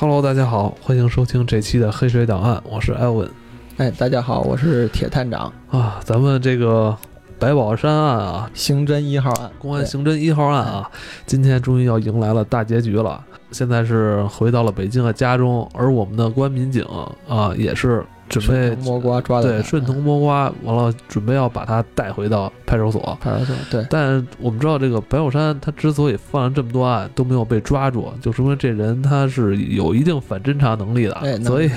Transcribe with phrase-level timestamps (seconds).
[0.00, 3.30] Hello，大家好，欢迎收听这期的《黑水档案》，我是艾文。
[3.76, 6.00] 哎，大家好，我是铁探长啊。
[6.02, 6.96] 咱们这个
[7.38, 10.90] 白宝山案啊，刑侦一号案，公安刑侦一号案啊，
[11.26, 13.22] 今天终于要迎来了大结局了。
[13.52, 16.84] 现在是回到了北京的家中，而我们的公安民警
[17.28, 18.04] 啊，也是。
[18.30, 23.18] 准备摸瓜抓对，顺藤摸瓜，完了准备要把他带回到派出所。
[23.20, 31.42] 派出所对，但我们知道这个白小山他之所以犯了这么多案都没有被抓住，就说明这人他是有一定反侦查能力的。
[31.42, 31.68] 所以，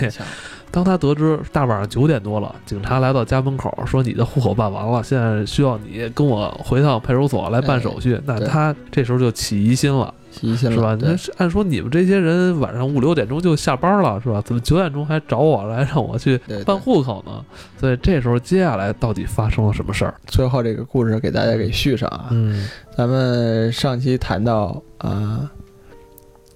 [0.70, 10.13] 当他得知大晚上九点多了，警察来到家门口说你的户口办完了，现在需要你跟我回趟派出所来办手续，那他这时候就起疑心了。
[10.42, 10.98] 是吧？
[11.00, 14.41] 那按说你们这些人晚上五六点钟就下班了，是吧？
[14.46, 17.46] 怎么九点钟还找我来让我去办户口呢？
[17.80, 20.13] 所以这时候接下来到底发生了什么事儿？
[20.27, 22.27] 最后这个故事给大家给续上啊。
[22.32, 25.49] 嗯，咱们上期谈到啊，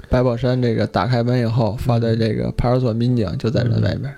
[0.10, 4.14] 白宝山这个打开门以后，发的这个派出所民警就在这外面。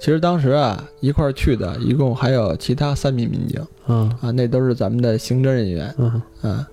[0.00, 3.60] 其实当时啊，一块儿去的一共还有其他三名民警。
[3.86, 5.94] 嗯啊，那都是咱们的刑侦人员。
[5.98, 6.64] 嗯嗯。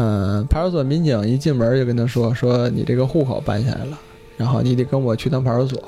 [0.00, 3.98] 嗯，派出所民警一进门就跟他说：“说你这个户口办下来了，
[4.36, 5.82] 然后你得跟我去趟派出所。”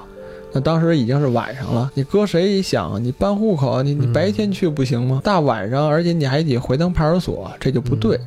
[0.53, 5.21] 那当时已经是晚上了，你搁谁一想，你办户口，你你白天去不行吗？
[5.23, 8.19] 大晚上，而且你还得回趟派出所，这就不对。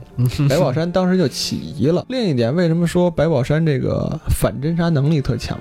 [0.47, 2.05] 白宝山当时就起疑了。
[2.07, 5.59] 另一点，为什么说白宝山这个反侦查能力特强？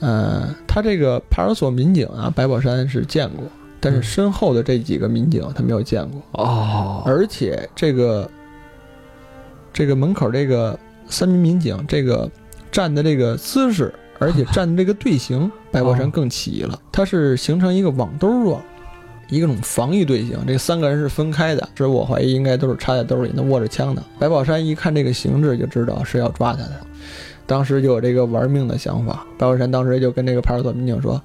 [0.00, 3.44] 呃，他这个派出所民警啊，白宝山是见过，
[3.78, 8.26] 但是身后的这几个民警他没有见过哦，而且这个。
[9.76, 12.30] 这个门口这个三名民警，这个
[12.72, 16.80] 站的这个姿势，而且站的这个队形，白宝山更起疑了。
[16.90, 18.58] 他是形成一个网兜状，
[19.28, 20.38] 一种防御队形。
[20.46, 24.02] 这三个人是分开的，所以我怀疑应该都是插在兜里，那握着枪的。
[24.18, 26.80] 白宝山一看这个形制，就知道是要抓他的，
[27.44, 29.26] 当时就有这个玩命的想法。
[29.36, 31.20] 白宝山当时就跟这个派出所民警说：“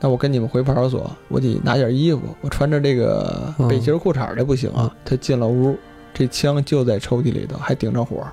[0.00, 5.76] 那我跟你们回派出所，我得拿件衣服，我穿着这个背心裤衩的不行啊。”他进了屋。
[6.18, 8.26] 这枪就在抽屉里头，还顶着火。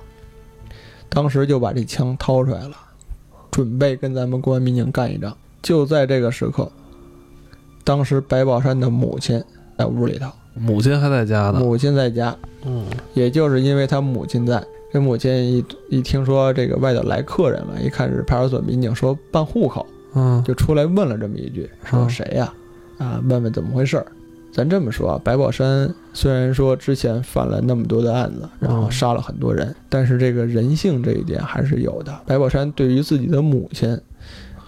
[1.08, 2.76] 当时就把这枪掏出来了，
[3.52, 5.32] 准备跟咱们公安民警干一仗。
[5.62, 6.68] 就在这个时刻，
[7.84, 9.40] 当时白宝山的母亲
[9.78, 11.60] 在屋里头，母亲还在家呢。
[11.60, 14.60] 母亲在家，嗯，也就是因为他母亲在，
[14.92, 22.52] 这母亲一一听说这个外头来客人了，一看是派出所民警，说办户口，嗯，就出来问了这么一句，说谁呀？
[22.98, 24.06] 啊，问问怎么回事儿。
[24.52, 32.20] 咱这么说啊，白宝山虽然说之前犯了那么多的案子，然后杀了很多人，但是这个人性这一点还是有的。
[32.24, 33.92] 白宝山对于自己的母亲，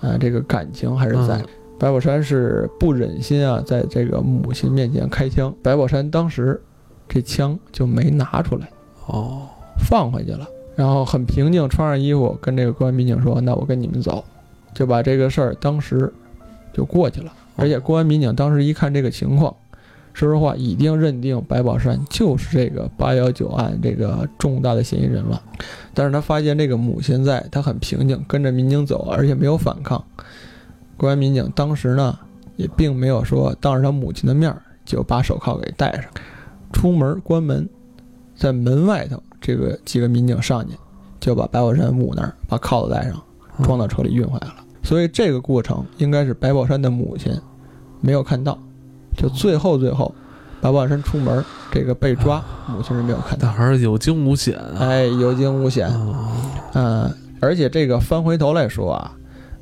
[0.01, 1.43] 啊，这个感情还是在。
[1.79, 5.55] 白宝山是不忍心啊，在这个母亲面前开枪。
[5.63, 6.61] 白宝山当时
[7.09, 8.69] 这枪就没拿出来，
[9.07, 9.49] 哦，
[9.89, 10.47] 放回去了。
[10.75, 14.25] 然后很平静，穿上衣服跟这个公安民警说：“那我跟你们走。”
[14.75, 16.13] 就把这个事儿当时
[16.73, 17.33] 就过去了。
[17.57, 19.55] 而且公安民警当时一看这个情况。
[20.13, 25.41] 说实话，已经认定白宝山就是这个八幺九案这个重大的嫌疑人了。
[25.95, 30.05] 但是他发现这个母亲在，他很平静，跟着民警走，而且没有反抗。
[30.97, 32.19] 公安民警当时呢，
[32.57, 34.53] 也并没有说当着他母亲的面
[34.85, 36.05] 就把手铐给戴上。
[36.73, 37.69] 出门关门，
[38.35, 40.75] 在门外头，这个几个民警上去，
[41.21, 43.23] 就把白宝山捂那儿把铐子戴上，
[43.63, 44.57] 装到车里运回来了。
[44.83, 47.33] 所以这个过程应该是白宝山的母亲
[48.01, 48.59] 没有看到。
[49.19, 50.15] 就最后最后，
[50.61, 54.77] 白宝山出门，这个被抓，母亲是没有看到，还是有惊无险啊！
[54.79, 55.91] 哎，有惊无险，
[56.75, 59.13] 嗯，而且这个翻回头来说啊，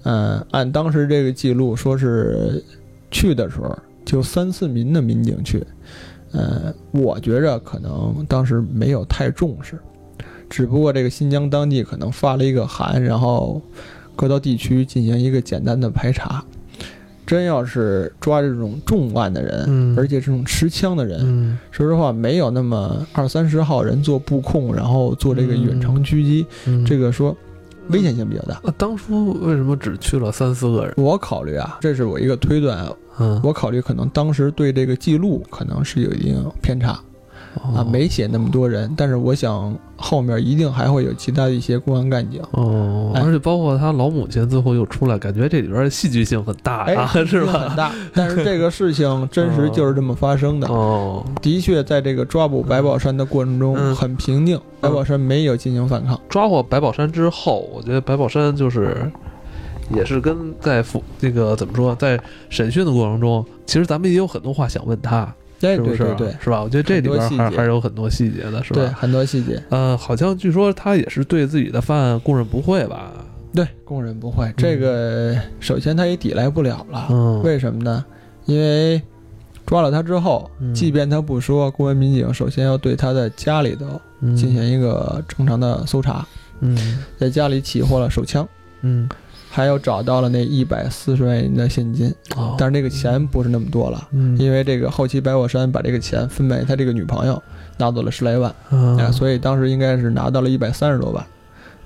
[0.02, 2.62] 嗯，按当时这个记录说是
[3.10, 3.74] 去的时候
[4.04, 5.66] 就三四名的民警去，
[6.32, 9.78] 嗯，我觉着可能当时没有太重视，
[10.50, 13.62] 只不过这个新疆当地可能发了一个函，然后
[14.14, 16.44] 各到地区进行一个简单的排查。
[17.26, 26.46] 真要是抓这种重案的人，而且这种持枪的人，说实话，没有那么二三十号人做布控，然后做这个远程狙击，
[26.86, 27.36] 这个说
[27.88, 28.60] 危险性比较大。
[28.62, 30.94] 那当初为什么只去了三四个人？
[30.96, 32.86] 我考虑啊，这是我一个推断，
[33.42, 37.00] 我考虑可能当时对这个记录可能是有一定偏差。
[37.74, 47.52] 啊，没写那么多人，但是我想后面一定还会有其他的一些公安干警哦，而且包括他老母亲最后又出来，感觉这里边戏剧性很大呀， 是吧？
[47.52, 47.92] 很大。
[48.12, 56.20] 但是这个事情真实就是这么发生的哦， 的确在这个抓捕白宝山的过程中很平静，白宝山没有进行反抗。
[56.28, 59.10] 抓获白宝山之后，我觉得白宝山就是
[59.94, 62.20] 也是跟在复这个怎么说，在
[62.50, 65.32] 审讯的过程中，其实咱们也有很多话想问他。
[65.58, 66.62] 对对对对，是吧？
[66.62, 68.80] 我觉得这里边还还是有很多细节的，是吧？
[68.80, 69.62] 对，很多细节。
[69.70, 73.12] 呃，好像据说他也是对自己的犯案供认不讳吧？
[73.54, 74.52] 对，供认不讳。
[74.56, 77.06] 这个首先他也抵赖不了了。
[77.10, 78.04] 嗯，为什么呢？
[78.44, 79.00] 因为
[79.64, 84.00] 抓了他之后，即便他不说，公安民警首先要对他的家里头
[84.36, 86.26] 进行一个正常的搜查。
[86.60, 88.46] 嗯，在家里起获了手枪。
[88.82, 89.08] 嗯。
[89.56, 92.14] 还有找到了那一百四十万元的现金，
[92.58, 94.06] 但是那个钱不是那么多了，
[94.36, 97.42] 因为这个后期白宝山把这个钱分给他这个女朋友，
[97.78, 98.54] 拿走了十来万，
[98.98, 101.26] 哎，所以当时应该是拿到了一百三十多万，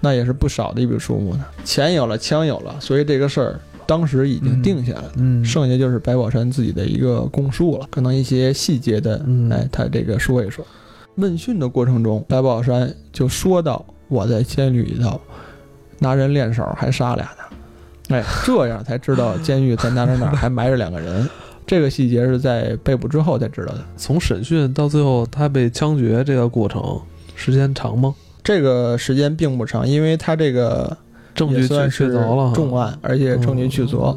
[0.00, 1.44] 那也是不少的一笔数目呢。
[1.64, 10.67] 钱有了，枪有了，所以这个事儿当时已经定下来了，嗯，剩下就是白宝山自己的一个供述了，可能一些细节的，哎，他这个说一说。
[11.14, 15.20] 问讯的过程中，白宝山就说到：“我在监狱里头
[16.00, 17.44] 拿人练手，还杀俩呢。”
[18.11, 21.29] 哎， 这样才知道监狱在哪哪哪还埋着两个人，
[21.67, 23.85] 这个细节是在被捕之后才知道的。
[23.97, 27.01] 从审讯到最后他被枪决这个过程
[27.35, 28.15] 时间长吗？
[28.43, 30.97] 这个时间并不长，因为他这个
[31.35, 31.77] 证据确
[32.09, 34.17] 凿了，重案，而且证据确凿。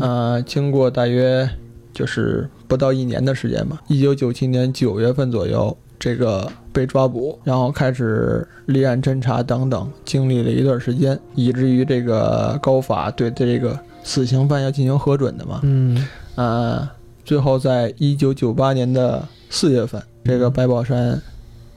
[0.00, 1.48] 呃，经过大约
[1.92, 5.76] 就是不到一年的时间吧，一九九七年九月份左右。
[6.00, 15.58] 这个被抓捕，然后开始立案侦查等等，经历了一段时间，以至于这个高法对这个死刑犯要进行核准的嘛。
[15.64, 16.06] 嗯，
[16.36, 16.88] 呃，
[17.24, 21.20] 最后在一九九八年的四月份，这个白宝山，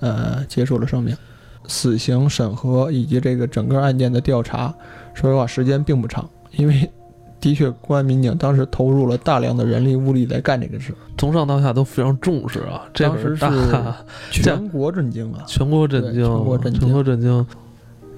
[0.01, 1.17] 呃，结束了生命。
[1.67, 4.71] 死刑审核以及这个整个案件的调查，
[5.15, 6.87] 说实话时间并不长，因为。
[7.41, 12.83] 的确，公安民警当时投入了大量的人力物力在干这个事，从上到下都非常重视啊。
[12.93, 13.45] 当时是
[14.31, 17.45] 全国震惊啊， 全国震惊，全国震惊，全国震惊。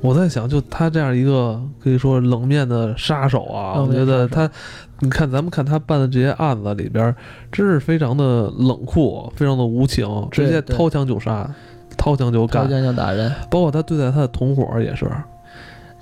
[0.01, 4.51] 我在想，就他这样一个可以说冷面的杀手啊，我觉得他，
[4.99, 7.15] 你看咱们看他办的这些案子里边，
[7.49, 11.49] 真是非常的冷酷，非常的无情，直接掏枪就杀，
[11.95, 13.31] 掏枪就干，掏枪就打人。
[13.49, 15.09] 包括他对待他的同伙也是。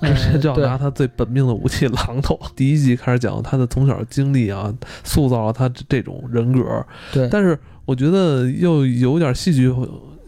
[0.02, 2.38] 直接就要拿他最本命的武器榔头。
[2.56, 4.72] 第一集开始讲他的从小经历啊，
[5.04, 6.84] 塑造了他这种人格。
[7.12, 9.72] 对，但是我觉得又有点戏剧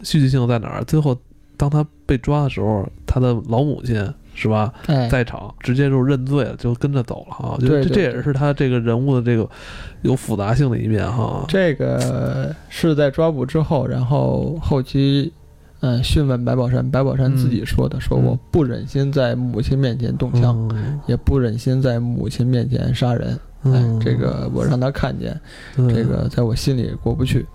[0.03, 0.83] 戏剧性在哪儿？
[0.85, 1.17] 最后
[1.57, 3.95] 当他被抓的时候，他的老母亲
[4.33, 4.73] 是吧，
[5.09, 7.57] 在场，直接就认罪了，就跟着走了哈。
[7.57, 9.49] 我觉得这也是他这个人物的这个
[10.01, 11.45] 有复杂性的一面哈。
[11.47, 15.31] 这个是在抓捕之后，然后后期。
[15.85, 20.67] 嗯，讯问白宝山，白宝山自己说的，说我不忍心在母亲面前动枪，
[21.05, 23.37] 也不忍心在母亲面前杀人。
[23.73, 25.39] 哎，这个我让他看见，
[25.75, 27.45] 这个在我心里过不去。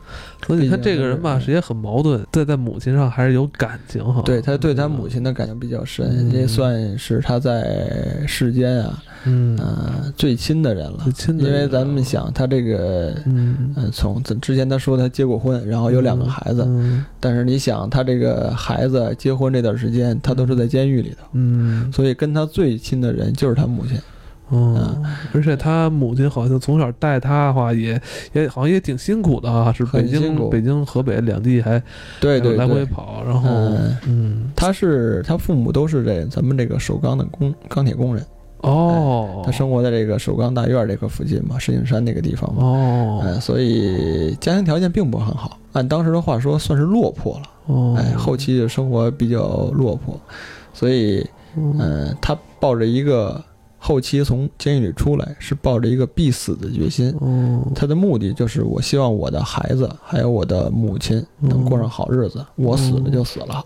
[0.47, 4.23] 所以你看这个人吧，是也很矛盾，在在母亲上还是有感情哈。
[4.25, 9.03] 对他对他母亲的感情比较深，这算是他在世间啊。
[9.25, 9.59] 嗯。
[10.17, 16.67] 最亲的人了，因为咱们想他这个，嗯，从之前他说他结过婚，然后有两个孩子，
[17.19, 23.99] 但是你想他这个孩子结婚这段时间，他都是在监狱里头，嗯，所以跟他最亲的人就是他母亲，
[24.51, 25.03] 嗯，
[25.33, 28.01] 而且他母亲好像从小带他的话，也
[28.33, 31.83] 也好像也挺辛苦的啊，是北京北京河北两地还
[32.21, 33.49] 对对来回跑，然后
[34.07, 38.25] 嗯，他是他父母都是这咱们这个首钢的工钢铁工人。
[38.63, 42.63] 哦，他生活在这个首钢大院这块附近嘛，石景山那个地方嘛。
[42.63, 47.43] 哦，哎，所以家庭条件并不很好，按当时的话说，算是落魄了。
[47.69, 50.21] 哦，哎，后期的生活比较落魄，
[50.75, 53.43] 所以，嗯，他抱着一个
[53.81, 57.13] 后期从监狱里出来，是抱着一个必死的决心。
[57.19, 63.65] 哦，他的目的就是，我希望我的孩子还有我的母亲能过上好日子，我死了就死了。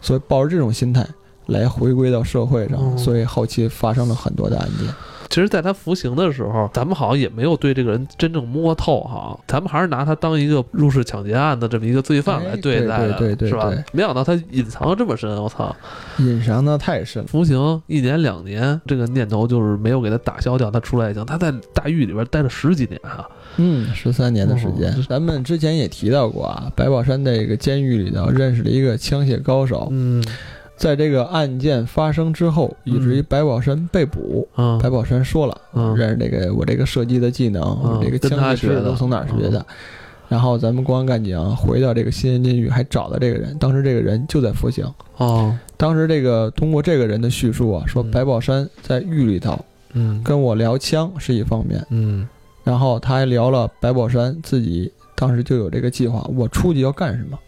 [0.00, 1.06] 所以抱着这种心态。
[1.46, 4.86] 来回归到社会上，所以后期发生了很多的案件。
[5.32, 13.72] 其实，在他服刑的时候，咱们好像也没有对这个人真正摸透哈，咱们还是拿他当一个入室抢劫案的这么一个罪犯来对待的，是吧？
[13.92, 15.74] 没想到他隐藏的这么深，我操！
[16.18, 17.26] 隐藏的太深。
[17.26, 21.24] 服刑一年两年，这个念头就是没有给他打消掉，他出来已经。
[21.24, 24.94] 他在大狱里边待了十几年啊，嗯，十三年的时间。
[25.08, 30.22] 咱们之前也提到过啊，白宝山这个监狱里头认识了一个枪械高手，嗯。
[30.76, 34.48] 在这个案件发生之后，以至于白宝山被捕，
[34.80, 35.56] 白宝山说了，
[35.94, 39.64] 认识这个我这个射击的技能，我这个枪械知识都从哪儿学的。
[40.28, 44.84] 然后咱们公安干警回到这个新安监狱，还找到这个人，当时这个人就在服刑。
[45.18, 49.62] 哦，当时这个通过这个人的叙述啊，说白宝山在狱里头，
[49.92, 52.26] 嗯，跟我聊枪是一方面，嗯，
[52.64, 57.38] 然后他还聊了白宝山自己当时就有这个计划，我出去要干什么？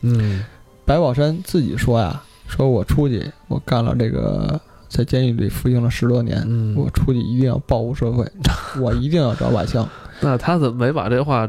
[0.00, 0.44] 嗯，
[0.84, 2.20] 白宝山自己说呀。
[2.54, 8.30] 说我出去，我干了这个，在监狱里服刑了十多年，我出去一定要报复社会，
[8.78, 9.88] 我一定要找把枪。
[10.20, 11.48] 那他怎么没把这话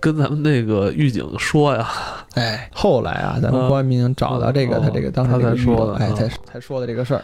[0.00, 1.86] 跟咱们那个狱警说呀？
[2.34, 7.22] 哎，后来啊，咱们公安民警找到这个他这个当时这个说的，哎，才才说的这个事儿，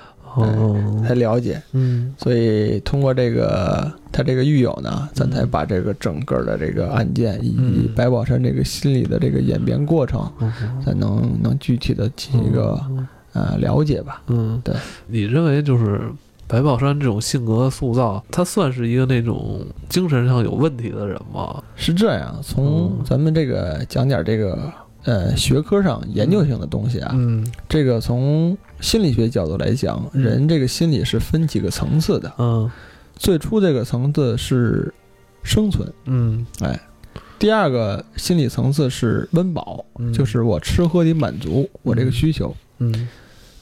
[1.07, 1.63] 才了解。
[1.73, 10.31] 嗯，所以通过这个他这个狱友呢，咱才把这个整个的这个案件以及白宝山这个心理的这个演变过程，
[10.85, 12.81] 才能能具体的进行一个
[13.33, 14.23] 呃了解吧。
[14.29, 14.75] 嗯，对，
[15.07, 16.01] 你认为就是。
[16.47, 21.61] 白宝山这种性格塑造，他算是一个那种精神上有问题的人吗？
[21.75, 24.71] 是这样，从咱们这个讲点这个
[25.05, 32.71] 呃学科上研究性的东西啊，嗯，这个从心理学角度来讲，人这个心理是分几个层次的，嗯，
[33.17, 34.93] 最初这个层次是
[35.43, 36.79] 生存，嗯，哎，
[37.39, 43.09] 第二个心理层次是温饱，就是我吃喝得满足我这个需求，嗯。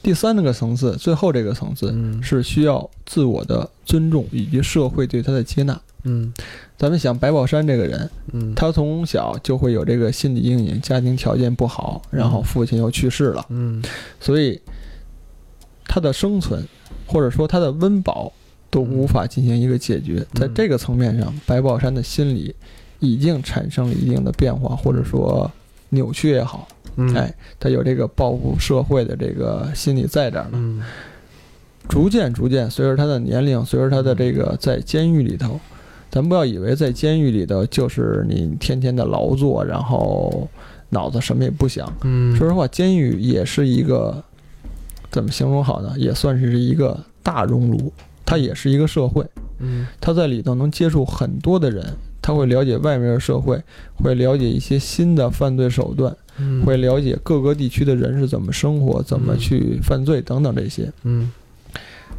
[0.01, 5.79] 第三个层次，最后这个层次是需要自我的尊重以及社会对他的接纳。
[6.03, 6.33] 嗯，
[6.77, 13.81] 咱们想白宝山这个人，嗯，他从小就会有这个心理阴影，家庭条件不好，然后父亲又去世了，嗯，
[14.19, 14.59] 所以
[15.93, 16.67] 他的生存
[17.05, 18.33] 或者说他的温饱
[18.71, 20.25] 都无法进行一个解决。
[20.33, 22.55] 在这个层面上，白宝山的心理
[22.97, 25.51] 已经产生了一定的变化，或者说
[25.89, 26.67] 扭曲也好。
[27.13, 30.83] 哎，他有这个报复社会的这个心理在这儿呢。
[31.87, 35.59] 逐渐逐渐，随着他的年龄，随着他的这个在监狱里头，
[36.09, 40.49] 咱不要以为在监狱里头就是你天天的劳作，然后
[40.89, 41.87] 脑子什么也不想。
[42.01, 44.23] 嗯，说实话，监狱也是一个
[45.13, 45.93] 怎么形容好呢？
[45.95, 47.93] 也算是一个大熔炉，
[48.25, 49.25] 它也是一个社会。
[49.59, 51.85] 嗯，他在里头能接触很多的人，
[52.21, 56.13] 他会了解外面的社会，会了解一些新的犯罪手段。
[56.65, 60.91] 会了解各个地区的人是怎么生活、怎么去犯罪等等这些。
[61.03, 61.31] 嗯，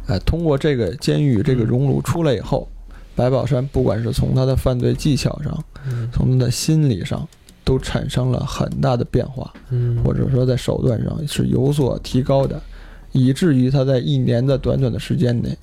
[0.07, 2.65] 哎，通过这个监狱这个熔炉出来以后，
[3.13, 5.61] 白宝山不管是从他的犯罪技巧上，
[6.13, 7.27] 从他的心理上，
[7.65, 9.53] 都产生了很大的变化。
[9.69, 12.57] 嗯，或者说在手段上是有所提高的，
[13.15, 15.57] 以至于他在一年的短短的时间内，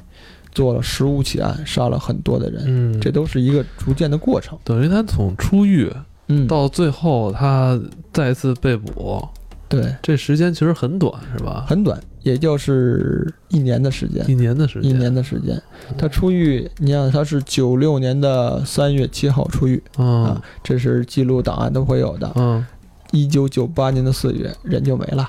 [0.50, 2.64] 做了十五起案，杀了很多的人。
[2.66, 4.58] 嗯，这都是一个逐渐的过程。
[4.64, 5.88] 等于他从出狱。
[6.28, 7.78] 嗯，到最后他
[8.12, 9.20] 再次被捕，
[9.68, 11.66] 对，这时间其实很短，是吧？
[11.68, 15.60] 很短，也就是一年的时间，一年的时间，一年的时间。
[15.98, 22.30] 他出狱，你想他是九六年的三月七号出狱，啊，这是记录档案都会有的。
[22.36, 22.64] 嗯，
[23.10, 25.28] 一九九八年的四月，人就没了，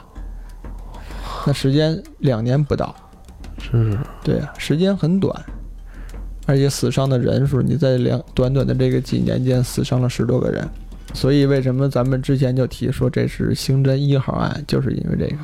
[1.46, 2.96] 那时间两年不到，
[3.60, 5.36] 是，对啊，时间很短。
[6.46, 10.68] 而且死伤的人数，你在两短短的这个几年间死伤了十多个人，
[11.14, 15.38] 所以为什么咱们之前就提说这是刑侦一号案，就是因为这个，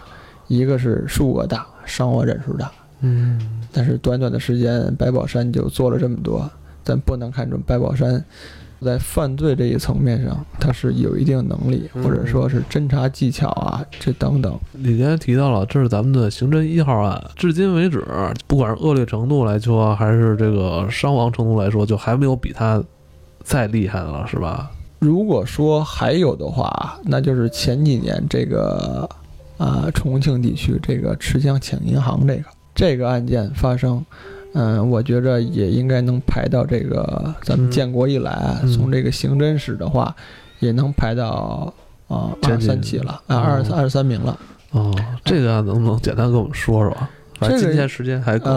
[0.48, 3.40] 一个是数额大，伤亡人数大，嗯，
[3.72, 6.50] 但是短短的时间，白宝山就做了这么多，
[6.84, 8.22] 咱不能看出白宝山。
[8.82, 14.58] 在犯罪这一层面上，他是有一定能力，或者说是侦查技巧啊，这等等。
[14.72, 18.06] 你刚才提到了，这是咱们的刑侦一号案，至今为止，
[18.48, 22.82] 不管是恶劣程度来说，还是这个伤亡程度来说，就还没有比他
[23.44, 24.72] 再厉害的了，是吧？
[25.00, 29.10] 如果说还有的话，那就是前几年这个
[29.58, 32.44] 啊，重庆地区这个持枪抢银行这个
[32.74, 34.06] 这个案件发生。
[34.62, 40.14] 嗯，我觉着也应该能排到这个咱们建国以来，从这个刑侦史的话，
[40.60, 41.74] 也能排到
[42.10, 44.38] 啊二三起了啊二二十三名了。
[44.72, 46.94] 哦，这个案子能不能简单跟我们说说？
[47.40, 48.52] 反正今天时间还够。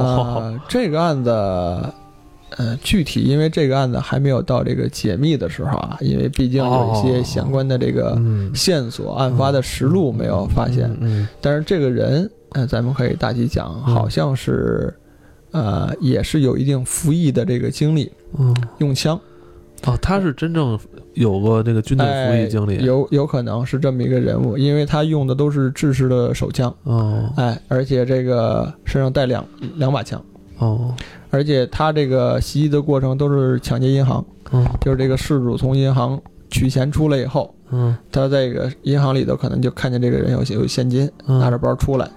[0.68, 8.20] 这个案子，呃，具体因为这个案子还没有到这个解密的时候啊，因为毕竟有一些相关的这个
[8.56, 10.92] 线索，案发的实录没有发现。
[11.00, 14.92] 嗯，但是这个人，呃，咱们可以大体讲，好像是。
[15.52, 19.18] 呃，也是有一定服役的这个经历，嗯，用枪，
[19.84, 20.78] 哦，他是真正
[21.14, 29.44] 有过这个军队服役经历，有有可能是这么一个人物，因为他用的都是制式的手枪，哦，哎，而且这个身上带两
[29.76, 30.22] 两把枪，
[30.58, 30.94] 哦，
[31.30, 42.10] 而且他这个袭击的过程都是抢劫银行，嗯，就是这个事主从银行取钱出来以后，嗯，他在这个银行里头可能就看见这个人有有现金，拿着包出来。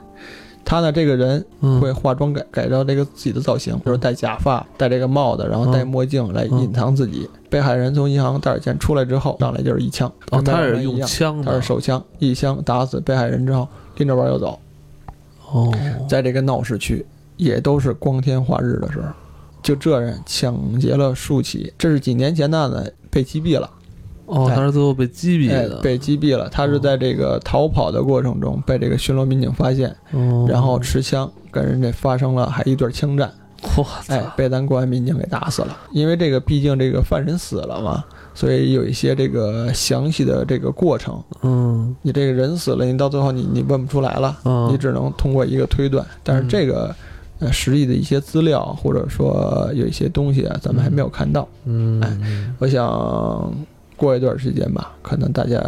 [0.65, 1.45] 他呢，这个人
[1.79, 7.29] 会化妆改改造这个自己的造型，比如戴假发、戴这个帽子，然后戴墨镜来隐藏自己。
[7.49, 10.11] 被害人从银行带着钱出来之后，上来就是一枪。
[10.31, 13.67] 哦，他是用枪他是手枪，一枪打死被害人之后，
[13.97, 14.59] 拎着包就走。
[15.51, 15.71] 哦，
[16.09, 17.05] 在这个闹市区，
[17.37, 19.07] 也都是光天化日的时候，
[19.61, 21.71] 就这人抢劫了数起。
[21.77, 23.69] 这是几年前的案子，被击毙了。
[24.25, 26.49] 哦，他是最后被击毙的，被击毙了。
[26.49, 29.95] 他是在这个逃跑的过程中被这个巡逻民警发现，
[30.47, 33.31] 然后持枪跟人家发生了还一对枪战。
[33.77, 35.75] 哇哎，被咱公安民警给打死了。
[35.91, 38.03] 因为这个毕竟这个犯人死了嘛，
[38.33, 44.37] 所以有一些这个详细的这个过程，嗯，你这个人死了，你到最后你你问不出来了，
[44.69, 46.05] 你只能通过一个推断。
[46.23, 46.93] 但是这个
[47.39, 51.47] 呃实际的一些资料或者说有一些东西啊，咱们还没有看到。
[51.63, 53.51] 嗯，哎，我想
[53.95, 55.61] 过一段时间吧，可能大家。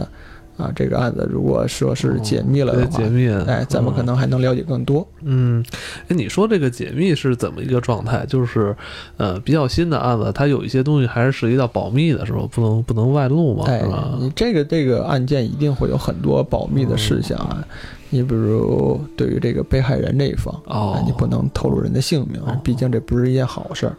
[0.58, 5.08] 啊，这个案子如果说是解密了的话，解密，哎，咱们可能还能了解更多。
[5.22, 5.64] 嗯，
[6.08, 8.26] 哎，你说这个解密是怎么一个状态？
[8.26, 8.76] 就是，
[9.18, 12.40] 呃，比较新的案子，它有一些东西还是涉及到保密的，是吧？
[12.52, 14.18] 不能不能外露嘛，是吧？
[14.20, 17.64] 你这个这个案件一定会有很多保密的事项啊。
[18.10, 23.96] 你比如对于这个被害人这一方，哦，你不能透露人的姓名，毕竟这不是一件好事儿。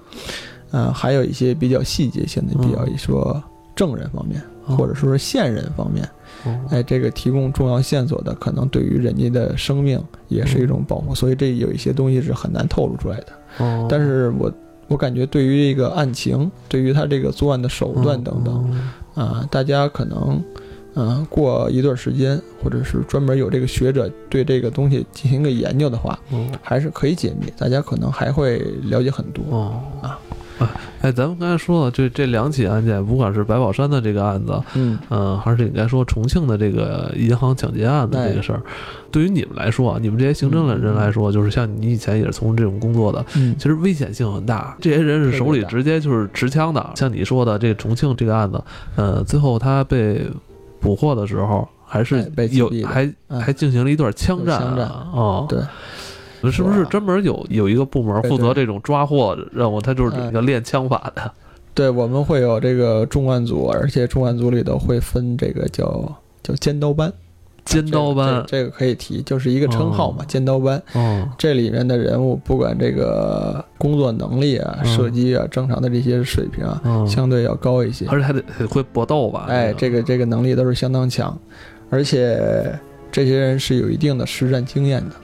[0.72, 3.40] 嗯，还有一些比较细节性的，比较说
[3.78, 4.42] 证人方面，
[4.76, 6.04] 或者说是线人方面。
[6.70, 13.26] 哎，这个提供重要线索的，可能对于人家的生命也是一种保护，所以这有一些东西是很难透露出来的。
[13.58, 14.52] 哦，但是我
[14.88, 18.80] 我感觉对于这个案情，对于他这个作案的手段等等，
[19.14, 20.42] 啊，大家可能，
[20.94, 26.18] 嗯，过一段时间，或者是专门有这个学者对这个东西进行个研究的话，
[26.62, 29.70] 还是可以解密，大家可能还会了解很多。
[30.02, 30.18] 啊。
[31.00, 34.98] 哎，咱们刚才说了，这这两起案件，不管是白宝山的这个案子，嗯。
[35.10, 38.60] 嗯，还是应该说重庆的这个银行抢劫案的这个事儿，
[39.12, 39.24] 对。
[39.24, 44.76] 于你们来说啊，你们这些刑侦的人来说，就是像你以前也是从事这种工作的，嗯，其实危险性很大。
[44.80, 48.62] 这些人是手里直接就是持枪的，像你说的这个重庆这个案子，
[48.96, 50.24] 呃，最后他被
[50.80, 55.60] 捕获的时候，还是有还还进行了一段枪战啊，哦，对。
[56.50, 59.80] 是不是专门有有一个部门负责这种抓获任务？
[59.80, 61.30] 他就是要练枪法的。
[61.74, 65.86] 对，我们会有这个重案组，而且重案组里头会分这个叫
[66.42, 67.12] 叫尖刀班。
[67.64, 70.24] 尖刀班，这个可以提，就是一个称号嘛。
[70.26, 79.44] 尖刀班，哦，这里面的人物，不管这个工作能力啊、射击啊、正常的这些水平啊，相对要高一些，而且还得会搏斗吧？
[79.50, 81.38] 哎，这个这个能力都是相当强，
[81.90, 82.72] 而且
[83.12, 85.14] 这些人是有一定的实战经验的。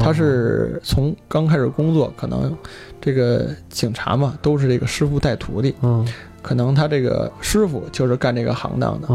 [0.00, 2.56] 他是从刚开始工作，可能
[3.00, 5.74] 这个警察嘛，都是这个师傅带徒弟。
[5.82, 6.06] 嗯，
[6.42, 9.08] 可能他这个师傅就是干这个行当的。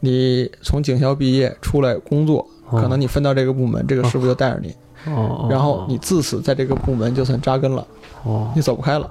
[0.00, 4.74] 你从警校毕业出来工作，可能你分到这个部门，这个师傅就带着你。
[5.06, 7.86] 哦，然后你自此在这个部门就算扎根了。
[8.24, 9.10] 哦，你走不开了，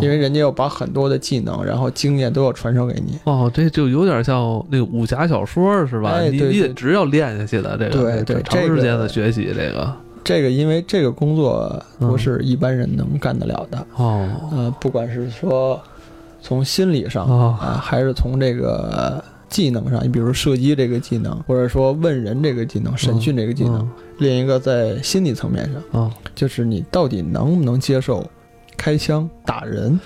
[0.00, 3.18] 因为人家要把很多的技能，然后经验都要传授给你。
[3.24, 6.20] 哦，这就有点像那个武侠小说是吧？
[6.20, 9.92] 你你得直要练下去的这个，对对，长时间的学习这个。
[10.28, 15.80] 这个因为这个工作不是一般人能干得了的哦，呃，不管是说
[16.42, 17.24] 从心理上
[17.56, 28.22] 啊，还是从这个技能上，你比如射击这个技能，或者说问人这个技能、审讯这个技能，另一个在心理层面上就是你到底能不能接受
[28.76, 29.98] 开枪打人，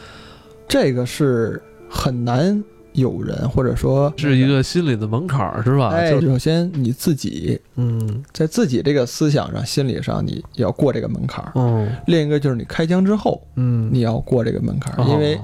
[0.69, 2.63] 这个是很难。
[2.93, 5.89] 有人或者说是一个心理的门槛儿，是吧？
[5.89, 11.53] 哎，首先你自己，嗯，在自己这个思想上、心理上，你要过这个门槛儿。
[11.55, 15.41] 嗯，另一个就是你开枪之后，嗯，你要过这个门槛儿，因为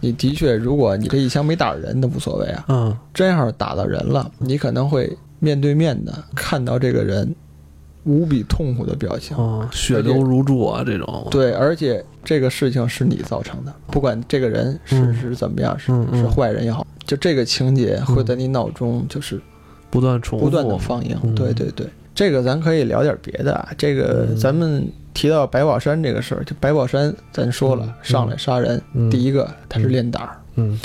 [0.00, 2.64] 你的确，如果你这一枪没打人，那无所谓啊。
[2.68, 7.34] 嗯，真要是打到人了，你可能会面对面的看到这个人。
[8.04, 9.36] 无比痛苦的表情，
[9.70, 10.82] 血流如注啊！
[10.84, 11.28] 这种。
[11.30, 19.38] 对，而且这个事情是你造成的，不管这个人是是怎么样，是是坏人也好，就这个情节会在你脑中就是
[19.90, 21.14] 不断重复、不断的放映。
[21.34, 23.68] 对对对，这个咱可以聊点别的啊。
[23.76, 30.80] 这个咱们提到白宝山这个事儿，就白宝山，咱说了上来杀人，第一个他是练胆儿，嗯，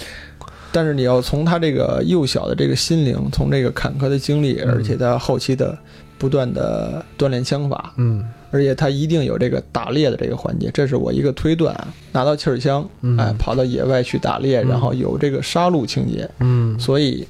[0.74, 5.78] 但是你要从他这个幼小的这个心灵，从这个坎坷的经历，而且他后期的。
[6.18, 11.88] 不断的锻炼枪法，嗯，而且他一定有这个打猎的这个环节，这是我一个推断啊。
[12.12, 17.28] 拿到气儿枪，哎，跑到野外去打猎，然后有这个杀戮情节，嗯，所以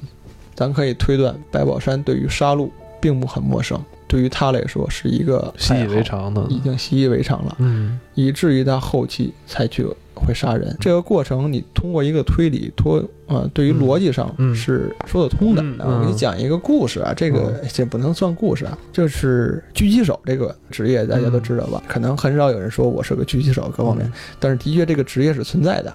[0.54, 2.70] 咱可以推断，白宝山对于杀戮
[3.00, 9.86] 并不很陌生，对于他来说是一个习以为常的，已经习以为常了，嗯，以至于他后期才去。
[10.18, 15.62] 会杀人，这个过程你通过一个推理拖啊，对于逻辑上是说得通的。
[15.84, 21.82] 我给你讲一个故事啊，这个这不能算故事啊，就是狙击手这个职业大家都知道吧？
[21.86, 25.92] 可能很少有人说我是个狙击手各方面，但是的确这个职业是存在的，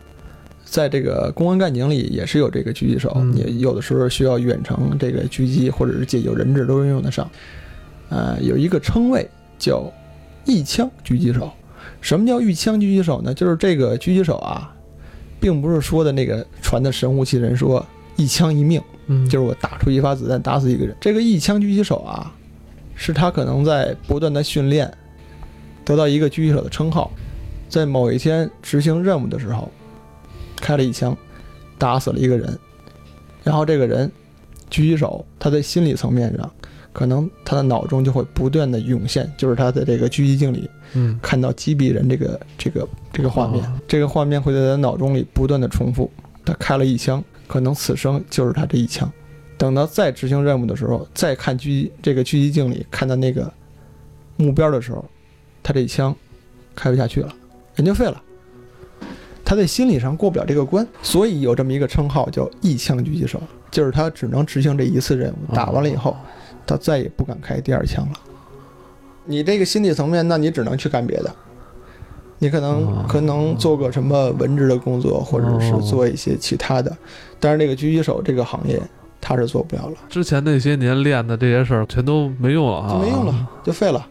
[0.63, 7.27] 在这个公安干警里也是有这个狙击手，也有的时候需要远程这个狙击或者是解救人质都能用得上。
[8.11, 9.91] 呃，有一个称谓叫
[10.45, 11.51] 一枪狙击手。
[12.01, 13.33] 什么叫一枪狙击手呢？
[13.33, 14.71] 就是这个狙击手啊，
[15.39, 17.83] 并不是说的那个传的神乎其神，说
[18.17, 20.95] 一枪一命，嗯，就是我打出一发子弹打死一个人。
[20.99, 22.33] 这个一枪狙击手啊，
[22.95, 24.91] 是他可能在不断的训练，
[25.85, 27.11] 得到一个狙击手的称号，
[27.69, 29.71] 在某一天执行任务的时候，
[30.57, 31.15] 开了一枪，
[31.77, 32.57] 打死了一个人，
[33.43, 34.11] 然后这个人，
[34.69, 36.51] 狙击手他在心理层面上
[36.93, 46.11] 可能他的脑中就会不断的涌现，就是他的这个狙击镜里，嗯，看到击毙人这个这个这个画面，这个画面会在他脑中里不断的重复。
[46.43, 49.11] 他开了一枪，可能此生就是他这一枪。
[49.57, 53.51] 等到再执行任务的时候，再看狙这个狙击镜里看到那个
[54.37, 55.05] 目标的时候，
[55.61, 56.15] 他这一枪
[56.75, 57.31] 开不下去了，
[57.75, 58.21] 人就废了。
[59.45, 66.15] 他在心理上过不了这个关，所以有这么一个称号叫“一枪狙击手”，就是他只能执行这一次任务，打完了以后，
[66.65, 68.13] 他再也不敢开第二枪了。
[69.25, 71.31] 你这个心理层面，那你只能去干别的，
[72.39, 76.95] 你可能可能做个什么文职的工作，或者是做一些其他的，
[77.39, 78.81] 但是这个狙击手这个行业
[79.21, 79.95] 他是做不了了。
[80.09, 84.07] 之前那些年练的这些事儿全都没用了啊，就没用了，就废了。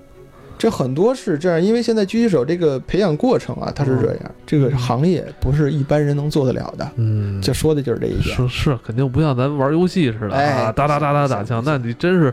[0.60, 6.86] 这很多是这样，因为现在狙击手这个培养过程啊，它是这样，这个行业不是一般人能做得了的。
[6.96, 8.36] 嗯，就说的就是这一点。
[8.36, 11.62] 是是，肯定不像咱玩游戏似的啊，哒哒哒哒打枪。
[11.64, 12.32] 那你真是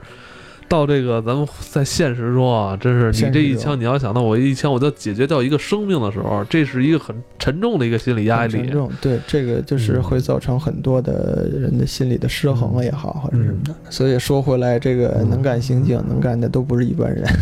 [0.68, 8.52] 到这个咱们在现实中啊，真是你这一枪，你要想到我一枪我就解决掉一个生命的时候，这是一个很沉重的一个心理压力。
[8.52, 13.74] 沉重，对，这个就是会造成很多的人的心理的失衡也好，或者什么的。
[13.90, 17.24] 所以说回来，这个能干刑警能干的都不是一般人。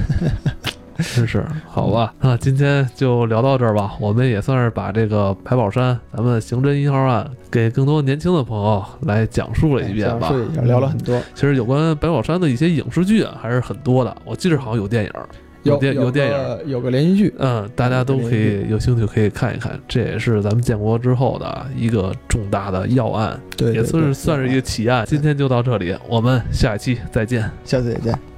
[0.98, 3.94] 真是好吧，那今天就聊到这儿吧。
[4.00, 10.32] 我们也算是把这个白宝山咱们刑侦一号案给更多年轻的朋友来讲述了一遍吧。
[10.64, 11.22] 聊了很多。
[11.34, 14.16] 其实有关白宝山的一些影视剧啊，还是很多的。
[14.24, 15.12] 我记得好像有电影，
[15.64, 17.34] 有电有电影，有个连续剧。
[17.40, 19.80] 嗯，大家都可以有兴趣可以看一看。
[19.88, 25.06] 这也是咱们建国之后的一个重大的要案，对，也算是算是一个奇案。
[25.06, 28.35] 今天就到这里，我们下一期再见，下次再见。